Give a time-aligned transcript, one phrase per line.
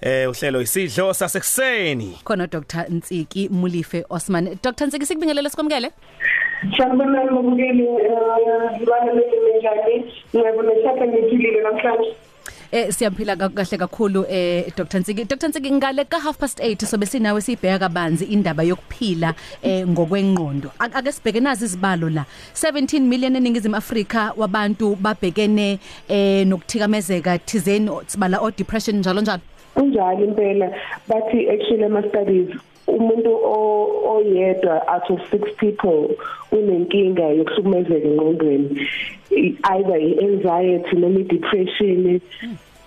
[0.00, 2.18] Eh uhlelo isidlo sasekuseni.
[2.24, 5.90] khona Dr Ntsiki Mulife Osman Dr Ntsiki sikubingelele sikwamukele
[6.76, 7.84] Siyabona ngokubili
[8.82, 12.14] ibalulekile njani ngiyabona shaka ngiphilile namhlanje
[12.72, 16.84] Eh siyaphila ka- kahle kakhulu eh Dr Ntsiki Dr Ntsiki ngale ka half past 8
[16.86, 20.68] sobe sinawe sibheka kabanzi indaba yokuphila eh ngokwengqondo.
[20.78, 22.24] Ak- ake sibheke nazi izibalo la.
[22.54, 25.78] 17 million eningizimu Afrika wabantu babhekene
[26.08, 29.40] eh nokuthikamezeka thizeni sibala o depression njalo njalo.
[29.74, 30.68] Kunjalo impela.
[31.08, 32.48] Bathi actually ama studies
[32.86, 36.16] umuntu o- oyedwa out of 6 people
[36.52, 38.88] unenkinga yokuhlukumezeka engqondweni
[39.30, 42.20] I- either i-anxiety noma i-depression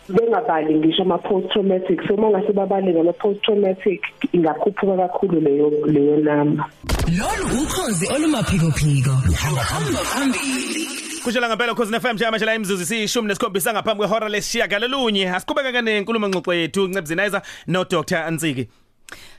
[0.10, 4.02] bengabali ngisho ama post traumatic so mangase babale ngama post traumatic
[4.34, 6.66] ingakhuphuka kakhulu leyo leyo number
[7.12, 9.10] Lolu ukhozi olumaphiko phiko.
[9.12, 10.88] Hamba phambili.
[11.24, 15.30] Kushela ngempela ukhosi FM njama la imzuzu sishumi nesikhombisa ngaphambi kwehora lesishiya galolunye.
[15.30, 18.68] Asiqhubeka kane inkulumo ngxoxo yethu Ncebzinizer no Dr Ntsiki.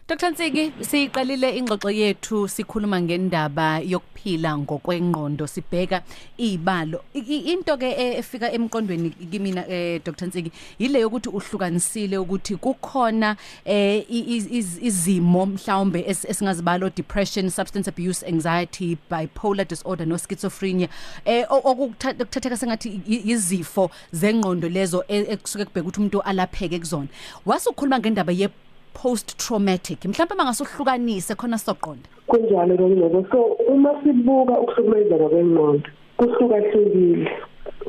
[0.08, 6.02] Dr Ntsiki siqalile ingxoxo yethu sikhuluma ngendaba yokuphila ngokwengqondo sibheka
[6.38, 12.18] izibalo I- i- into ke e- efika emqondweni kimina eh Dr Ntsiki yile yokuthi uhlukanisile
[12.18, 19.66] ukuthi kukhona eh i- i- iz- izimo mhlawumbe es- esingazibalo depression substance abuse anxiety bipolar
[19.68, 20.88] disorder no schizophrenia
[21.24, 26.78] eh o- okutha- okuthatheka sengathi i- izifo zengqondo lezo e- ekusuke kubheka ukuthi umuntu alapheke
[26.78, 27.08] kuzona.
[27.46, 28.48] Wasukhuluma ngendaba ye
[28.94, 35.88] post traumatic mhlawumbe mangasuhlukanise khona soqonda kunjalo ngeke so uma sibuka ukuhlukumezeka kwengqondo
[36.22, 37.30] kuhlukahlukile.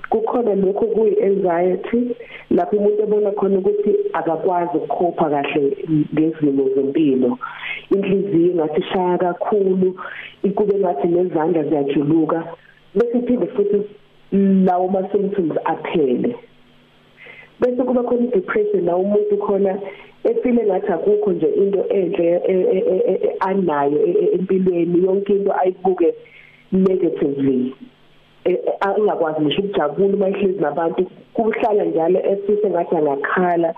[0.09, 2.15] Kukhona lokho kuyi anxiety
[2.51, 5.77] lapho umuntu ebona khona ukuthi akakwazi ukukhopha kahle
[6.13, 7.37] ngezimo zempilo.
[7.91, 9.99] Inhliziyo ingathi ishaya kakhulu
[10.43, 12.43] ikube ngathi nezandla ziyajuluka
[12.95, 13.79] bese iphinde futhi
[14.65, 16.35] lawo ma symptoms aphele.
[17.59, 19.79] Bese kuba khona depression la umuntu khona
[20.23, 25.05] efile ngathi akukho nje into enhle e- e- e- e- anayo e- e- empilweni.
[25.05, 26.13] Yonke into ayibuke
[26.71, 27.73] negatively.
[28.45, 31.05] Eh, eh, angakwazi ngisho ukujabula uma ihlezi nabantu.
[31.33, 33.73] Kuhlala njalo efise ngathi angakhala.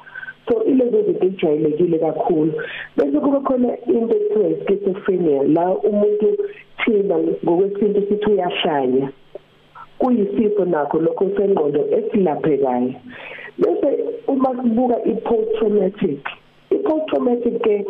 [0.47, 2.53] So ilezo zinto ejwayelekile kakhulu.
[2.97, 6.37] Bese kuba khona into ekuthiwa schizophrenia la umuntu
[6.85, 9.09] thina ngokwesintu sithi uyahlanya.
[9.99, 12.93] Kuyisifo nakho lokho sengqondo esilaphekayo.
[13.57, 13.89] Bese
[14.27, 16.19] uma sibuka i-post traumatic
[16.71, 17.85] i-post traumatic ke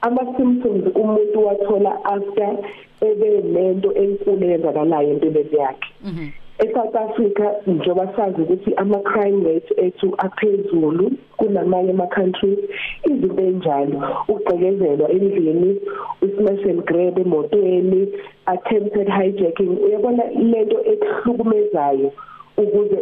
[0.00, 2.56] ama symptoms umuntu wathola after
[3.00, 5.88] ebe nento enkulu eyenzakalayo empilweni yakhe.
[6.58, 12.58] eSouth Africa njengoba sazi ukuthi ama crime rate ethu aphezulu kunamanye ama countries
[13.04, 15.80] izinto enjalo ugqekezelwa endlini
[16.22, 18.08] usmash and grab emotweni
[18.46, 19.78] attempted hijacking.
[19.84, 22.12] Uyabona lento ekuhlukumezayo
[22.56, 22.98] ukuze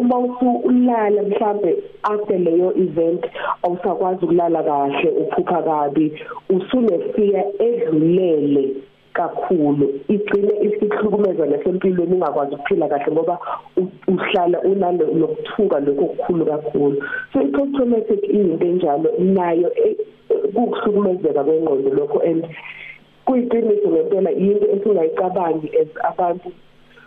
[0.00, 3.26] uma usulala mhlambe after leyo event
[3.62, 6.12] awusakwazi ukulala kahle uphupha kabi
[6.50, 8.68] usunefear edlulele
[9.12, 10.00] kakhulu.
[10.08, 13.38] Igcine isihlukumeza nasempilweni ungakwazi ukuphila kahle ngoba
[13.76, 17.04] u- uhlala unalo nokuthuka lokho okukhulu kakhulu.
[17.32, 19.96] So i-post traumatic into enjalo nayo e-
[20.54, 22.46] kukuhlukumezeka kwengqondo lokho and
[23.26, 26.52] kuyiqiniso ngempela into esingayicabangi as abantu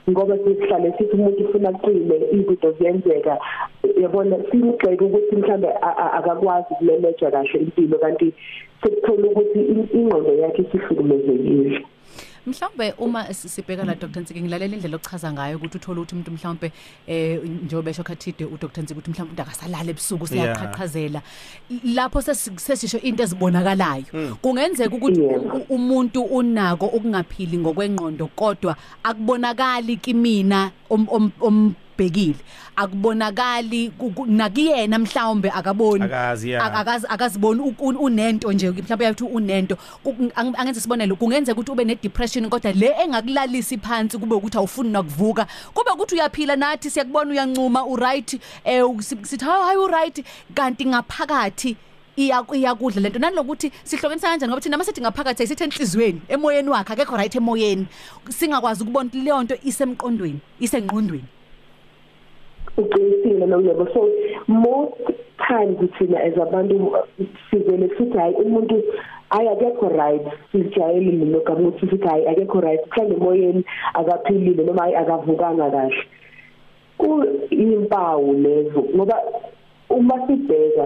[0.10, 3.38] ngoba sihlale sithi umuntu ufuna aqine izinto ziyenzeka.
[4.02, 8.34] Yabona simgxeke ukuthi mhlambe a- a- akakwazi ukumanage kahle impilo kanti
[8.84, 11.86] sekuthola ukuthi in- ingqondo yakhe isihlukumezekile
[12.46, 16.32] mhlawumbe uma si- sibheka la Dr Ntsiki ngilalela indlela ochaza ngayo ukuthi uthola ukuthi umuntu
[16.32, 16.72] mhlawumbe
[17.08, 21.22] eh njengoba besho khathide u Dr Ntsiki ukuthi mhlawumbe umuntu akasalala ebusuku siyaqhaqhazela.
[21.84, 24.38] Lapho sesi- sesisho into ezibonakalayo.
[24.42, 25.22] Kungenzeka ukuthi
[25.70, 32.36] umuntu unako ukungaphili ngokwengqondo kodwa akubonakali kimina om- om- ombhekile
[32.76, 36.04] akubonakali ku- ku- nakuyena mhlawumbe akaboni.
[36.04, 36.66] Akazi, yeah.
[36.66, 39.76] Ak- akazi akaziboni u- u- unento nje mhlawumbe yathi unento.
[40.04, 44.58] Ku- ang- angenze sibonelo kungenzeka ukuthi ube ne depression kodwa le engakulalisi phansi kube ukuthi
[44.58, 45.48] awufuni nokuvuka.
[45.74, 50.26] Kube ukuthi uyaphila nathi siyakubona uyancuma u right eh si- sithi hayi hayi u right
[50.54, 51.76] kanti ngaphakathi
[52.16, 57.18] iya iyakudla lento nalokuthi sihlokenisa kanjani ngoba thina masithi ngaphakathi ayisithi enhlizweni emoyeni wakhe akekho
[57.18, 57.88] right emoyeni.
[58.30, 61.24] Singakwazi ukubona ukuthi leyo nto isemqondweni isengqondweni.
[62.78, 64.10] Uqinisile nomyebo so
[64.48, 65.02] most
[65.48, 66.96] times thina as abantu
[67.50, 68.84] sivele sithi hayi umuntu
[69.30, 72.82] hayi akekho right sijayelile lokho ukuthi sithi hayi akekho right.
[72.88, 73.64] Mhlawumbe emoyeni
[73.94, 75.96] akaphilile noma hayi akavukanga kahle.
[76.98, 79.18] Kuyimpawu lezo ngoba
[79.90, 80.86] uma sibheka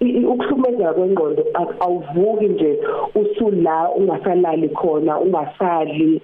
[0.00, 1.44] ukuhlukumezeka kwengqondo
[1.80, 2.78] awuvuki nje
[3.14, 6.20] usula ungasalali khona ungasadli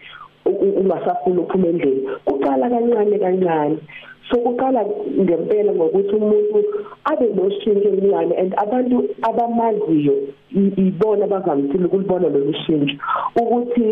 [0.46, 2.08] u- u- ungasafuna uphuma endlini.
[2.24, 3.78] Kuqala kancane kancane.
[4.30, 4.84] Sokuqala
[5.20, 6.58] ngempela ngokuthi umuntu
[7.04, 8.96] abe noshintsho elincane and abantu
[9.28, 10.14] abamaziyo
[10.76, 12.96] ibona abavamisile ukulibona lolu shintsho
[13.40, 13.84] ukuthi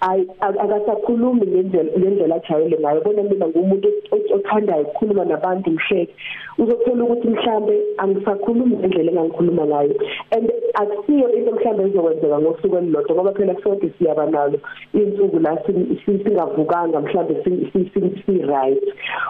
[0.00, 3.00] akasakhulumi ngendlela ngendlela ajayele ngayo.
[3.00, 6.14] Bona mina ngumuntu o- othandayo ukukhuluma nabantu ngihleke
[6.58, 9.94] uzothola ukuthi mhlambe angisakhulumi ngendlela engangikhuluma ngayo.
[10.32, 14.58] And akusiyo into mhlambe ezokwenzeka ngosuku elilodwa ngoba phela sonke siyaba nalo
[14.94, 18.82] insuku la sin- sin- singavukanga mhlambe si- si- si- si-right.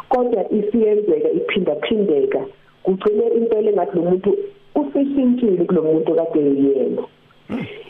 [0.08, 2.40] Kodwa isiyenzeka iphinda phindeka
[2.82, 4.36] kugcine impela engathi lo muntu
[4.74, 7.02] useshintshile kulo muntu kade yena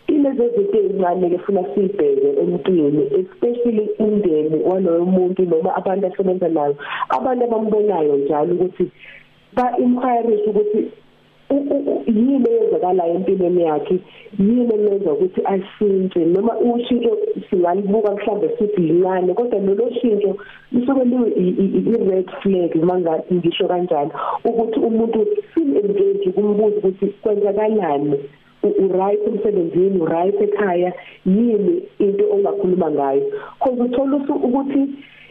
[0.08, 6.76] ilezi zinto ezincane ke funa sibheke emntwini especially umndeni waloyo muntu noma abantu asebenza nayo.
[7.08, 8.90] Abantu abambonayo njalo ukuthi
[9.56, 10.90] ba inquiries ukuthi
[11.50, 13.98] u- u- u- yini eyenzakalayo empilweni yakhe
[14.38, 17.18] yini emenza ukuthi ashintshe noma ushintsho
[17.50, 20.36] singalibuka mhlambe sithi lincane kodwa lolo shintsho
[20.72, 24.10] lisuke liyi-red flag manga ngisho kanjalo
[24.44, 28.14] ukuthi umuntu sim-engage kumbuza ukuthi kwenzakalani.
[28.14, 30.92] u- uright emsebenzini uright ekhaya
[31.26, 33.22] yini into ongakhuluma ngayo?
[33.60, 34.88] Cause uthola usu- ukuthi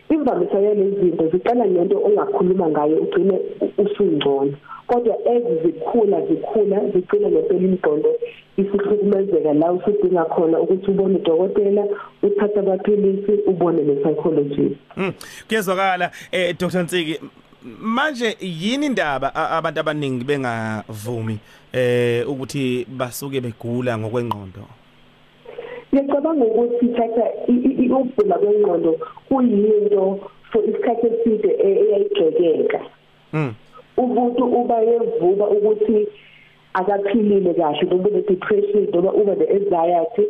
[0.09, 4.53] imvamisa yalezi zinto ziqala ngento ongakhuluma ngayo ugcine u- usungcono.
[4.87, 8.09] Kodwa ezi zikhula zikhula zigcina ngempela imigqondo
[8.57, 11.87] isihlukumezeka la usudinga khona ukuthi ubone udokotela
[12.23, 15.13] uthathe amaphilisi ubone ne-psychologist Mm,
[15.47, 17.29] kuyezwakala eh Dr Nsiki m-
[17.63, 21.39] manje yini indaba abantu abaningi bengavumi
[21.73, 24.63] eh ukuthi basuke begula ngokwengqondo?
[25.93, 28.91] Ngiyacabanga ukuthi thatha ukugula kwengqondo
[29.27, 30.19] kuyinto
[30.51, 32.79] for isikhathi eside e- eyayigxekeka.
[33.33, 33.53] Mm
[33.99, 36.07] umuntu uba yevuka ukuthi
[36.73, 40.25] akaphilile kahle noma une-depression noma uba ne-anxiety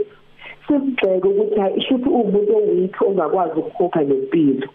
[0.67, 4.67] sikugxeka ukuthi hayi shouthi uwumuntu oweak ongakwazi ukukhopha nempilo.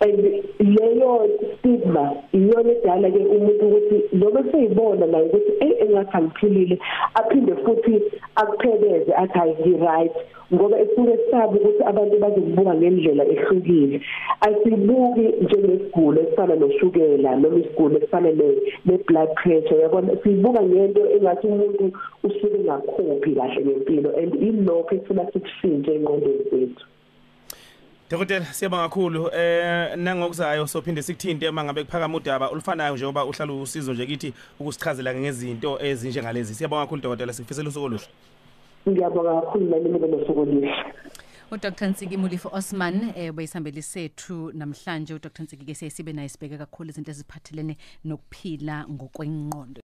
[0.00, 0.18] And
[0.76, 1.28] leyo
[1.58, 6.76] stigma iyona edala ke umuntu ukuthi noma seyibona naye ukuthi hey engathi angiphilile
[7.14, 7.94] aphinde futhi
[8.40, 10.14] akuphebeze athi hayi ngi-right
[10.54, 14.00] ngoba esuke esaba ukuthi abantu bazokubuka ngendlela ehlukile.
[14.46, 20.16] Asibuki njengesigulo esifana noshukela noma isigulo esifana ne- ne-blood pressure yabona?
[20.22, 21.84] Siyibuka ngento engathi umuntu
[22.26, 26.84] usuke ngakhophi kahle ngempilo and ilokho esifuna sikushintshe engqondweni zethu.
[28.10, 29.30] Dokotela siyabonga kakhulu.
[29.34, 35.78] Eh nangokuzayo sophinde sikuthinte mangabe kuphakama udaba olufanayo njengoba uhlala usizo nje kithi ukusichazela ngezinto
[35.82, 36.54] ezinjengalezi.
[36.54, 38.08] Siyabonga kakhulu dokotela sikufisela usuku oluhle.
[38.88, 40.74] Ngiyabonga kakhulu nami nibe nosuku oluhle.
[41.50, 45.14] uDr Nsiki Mulifu Osman eh bayisambeli sethu namhlanje.
[45.14, 49.76] uDr Nsiki ke siyasibe naye sibheke kakhulu izinto eziphathelene nokuphila ngokwengqondo